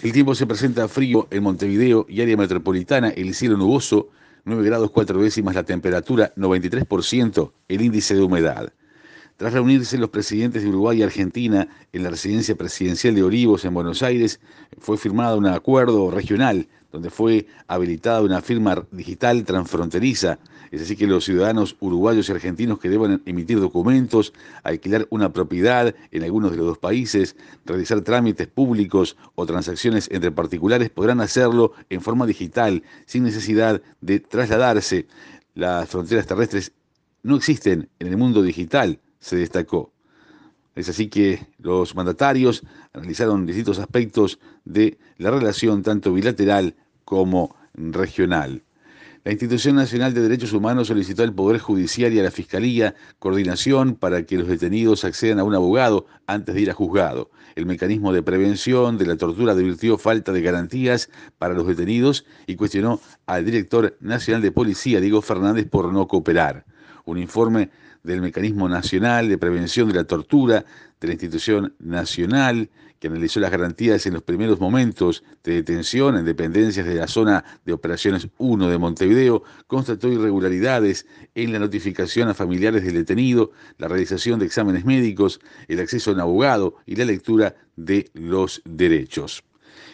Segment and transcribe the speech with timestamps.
[0.00, 4.10] El tiempo se presenta frío en Montevideo y área metropolitana, el cielo nuboso,
[4.44, 8.72] 9 grados 4 décimas la temperatura, 93% el índice de humedad.
[9.38, 13.72] Tras reunirse los presidentes de Uruguay y Argentina en la residencia presidencial de Olivos en
[13.72, 14.40] Buenos Aires,
[14.80, 20.40] fue firmado un acuerdo regional donde fue habilitada una firma digital transfronteriza.
[20.72, 24.32] Es así que los ciudadanos uruguayos y argentinos que deban emitir documentos,
[24.64, 30.32] alquilar una propiedad en algunos de los dos países, realizar trámites públicos o transacciones entre
[30.32, 35.06] particulares podrán hacerlo en forma digital, sin necesidad de trasladarse.
[35.54, 36.72] Las fronteras terrestres
[37.22, 39.92] no existen en el mundo digital, se destacó.
[40.74, 48.62] Es así que los mandatarios analizaron distintos aspectos de la relación tanto bilateral como regional.
[49.24, 53.96] La Institución Nacional de Derechos Humanos solicitó al Poder Judicial y a la Fiscalía coordinación
[53.96, 57.30] para que los detenidos accedan a un abogado antes de ir a juzgado.
[57.56, 62.54] El mecanismo de prevención de la tortura advirtió falta de garantías para los detenidos y
[62.54, 66.64] cuestionó al director nacional de policía, Diego Fernández, por no cooperar.
[67.08, 67.70] Un informe
[68.02, 70.66] del Mecanismo Nacional de Prevención de la Tortura
[71.00, 76.26] de la Institución Nacional, que analizó las garantías en los primeros momentos de detención en
[76.26, 82.34] dependencias de la zona de operaciones 1 de Montevideo, constató irregularidades en la notificación a
[82.34, 87.06] familiares del detenido, la realización de exámenes médicos, el acceso a un abogado y la
[87.06, 89.42] lectura de los derechos.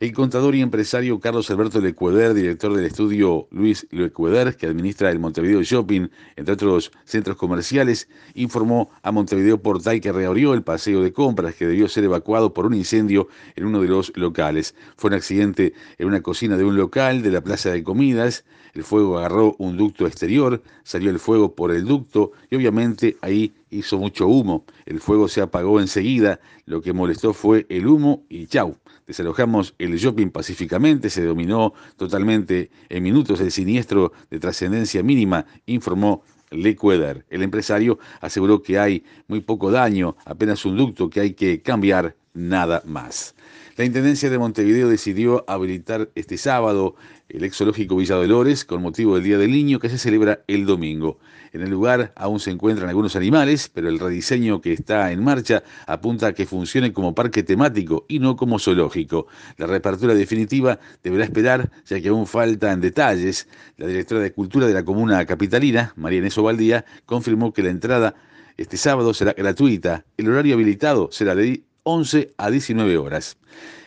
[0.00, 5.18] El contador y empresario Carlos Alberto Lecueder, director del estudio Luis Lecueder, que administra el
[5.18, 11.12] Montevideo Shopping, entre otros centros comerciales, informó a Montevideo Portal que reabrió el paseo de
[11.12, 14.74] compras que debió ser evacuado por un incendio en uno de los locales.
[14.96, 18.44] Fue un accidente en una cocina de un local de la plaza de comidas.
[18.74, 23.52] El fuego agarró un ducto exterior, salió el fuego por el ducto y obviamente ahí
[23.72, 24.64] hizo mucho humo.
[24.86, 28.76] El fuego se apagó enseguida, lo que molestó fue el humo y chau.
[29.06, 36.22] Desalojamos el shopping pacíficamente, se dominó totalmente en minutos el siniestro de trascendencia mínima, informó
[36.50, 37.24] Lecueder.
[37.30, 42.14] El empresario aseguró que hay muy poco daño, apenas un ducto que hay que cambiar,
[42.34, 43.34] nada más.
[43.76, 46.94] La Intendencia de Montevideo decidió habilitar este sábado
[47.30, 51.18] el exológico Villa Dolores con motivo del Día del Niño que se celebra el domingo.
[51.54, 55.62] En el lugar aún se encuentran algunos animales, pero el rediseño que está en marcha
[55.86, 59.26] apunta a que funcione como parque temático y no como zoológico.
[59.56, 63.48] La reapertura definitiva deberá esperar, ya que aún faltan detalles.
[63.78, 68.14] La directora de Cultura de la Comuna Capitalina, María Inés Ovaldía, confirmó que la entrada
[68.58, 70.04] este sábado será gratuita.
[70.18, 73.36] El horario habilitado será de 11 a 19 horas.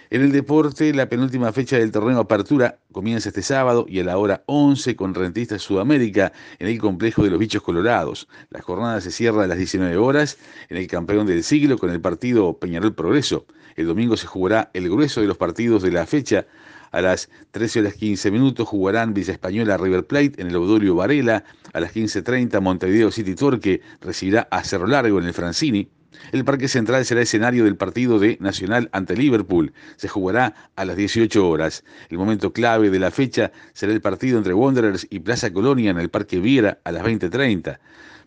[0.10, 4.18] En el deporte, la penúltima fecha del torneo Apertura comienza este sábado y a la
[4.18, 8.28] hora 11 con Rentistas Sudamérica en el complejo de los Bichos Colorados.
[8.50, 10.38] La jornada se cierra a las 19 horas
[10.70, 13.46] en el campeón del siglo con el partido Peñarol Progreso.
[13.76, 16.46] El domingo se jugará el grueso de los partidos de la fecha.
[16.92, 21.44] A las 13 horas 15 minutos jugarán Villa Española River Plate en el Audorio Varela.
[21.74, 25.90] A las 15.30 Montevideo City Torque recibirá a Cerro Largo en el Francini.
[26.32, 29.74] El Parque Central será escenario del partido de Nacional ante Liverpool.
[29.96, 31.84] Se jugará a las 18 horas.
[32.10, 36.00] El momento clave de la fecha será el partido entre Wanderers y Plaza Colonia en
[36.00, 37.80] el Parque Viera a las 20.30.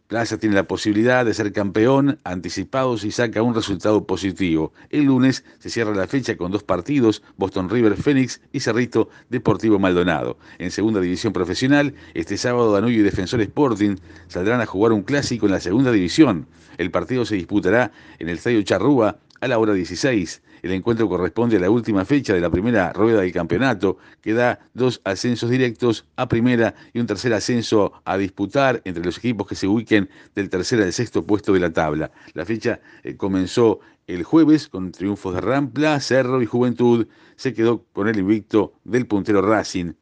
[0.08, 4.72] Plaza tiene la posibilidad de ser campeón anticipado si saca un resultado positivo.
[4.88, 9.78] El lunes se cierra la fecha con dos partidos, Boston River Phoenix y Cerrito Deportivo
[9.78, 10.38] Maldonado.
[10.58, 13.96] En segunda división profesional, este sábado Danubio y Defensor Sporting
[14.28, 16.46] saldrán a jugar un clásico en la segunda división.
[16.78, 20.42] El partido se disputará en el Estadio Charrúa a la hora 16.
[20.62, 24.58] El encuentro corresponde a la última fecha de la primera rueda del campeonato, que da
[24.74, 29.54] dos ascensos directos a primera y un tercer ascenso a disputar entre los equipos que
[29.54, 32.10] se ubiquen del tercer al sexto puesto de la tabla.
[32.34, 37.06] La fecha eh, comenzó el jueves con triunfos de Rampla, Cerro y Juventud.
[37.36, 39.92] Se quedó con el invicto del puntero Racing.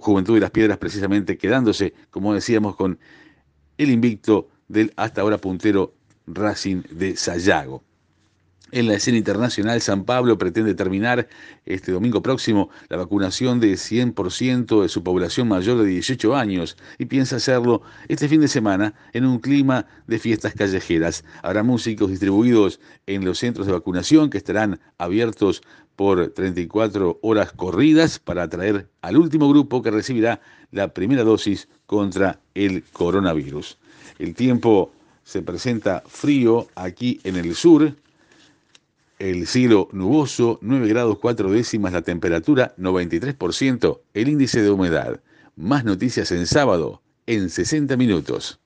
[0.00, 2.98] Juventud y las Piedras precisamente quedándose, como decíamos, con
[3.78, 5.94] el invicto del hasta ahora puntero
[6.26, 7.87] Racing de Sayago.
[8.70, 11.26] En la escena internacional, San Pablo pretende terminar
[11.64, 17.06] este domingo próximo la vacunación de 100% de su población mayor de 18 años y
[17.06, 21.24] piensa hacerlo este fin de semana en un clima de fiestas callejeras.
[21.42, 25.62] Habrá músicos distribuidos en los centros de vacunación que estarán abiertos
[25.96, 30.42] por 34 horas corridas para atraer al último grupo que recibirá
[30.72, 33.78] la primera dosis contra el coronavirus.
[34.18, 34.92] El tiempo
[35.24, 37.94] se presenta frío aquí en el sur,
[39.18, 45.20] el cielo nuboso, 9 grados 4 décimas la temperatura, 93% el índice de humedad.
[45.56, 48.60] Más noticias en sábado, en 60 minutos.